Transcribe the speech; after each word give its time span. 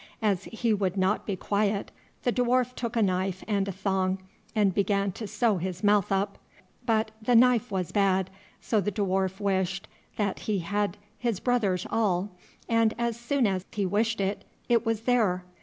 As 0.23 0.45
he 0.45 0.73
would 0.73 0.97
not 0.97 1.27
be 1.27 1.35
quiet, 1.35 1.91
the 2.23 2.31
dwarf 2.33 2.73
took 2.73 2.95
a 2.95 3.03
knife 3.03 3.43
and 3.47 3.67
a 3.67 3.71
thong, 3.71 4.17
and 4.55 4.73
began 4.73 5.11
to 5.11 5.27
sew 5.27 5.57
his 5.57 5.83
mouth 5.83 6.11
up; 6.11 6.39
but 6.87 7.11
the 7.21 7.35
knife 7.35 7.69
was 7.69 7.91
bad, 7.91 8.31
so 8.59 8.81
the 8.81 8.91
dwarf 8.91 9.39
wished 9.39 9.87
that 10.15 10.39
he 10.49 10.57
had 10.57 10.97
his 11.19 11.39
brother's 11.39 11.85
awl, 11.91 12.31
and 12.67 12.95
as 12.97 13.15
soon 13.15 13.45
as 13.45 13.63
he 13.71 13.85
wished 13.85 14.19
it, 14.19 14.43
it 14.67 14.83
was 14.87 15.01
there. 15.01 15.43